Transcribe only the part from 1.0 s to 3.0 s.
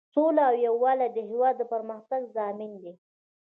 د هیواد د پرمختګ ضامن دی.